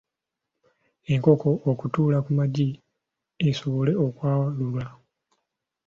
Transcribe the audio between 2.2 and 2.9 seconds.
ku magi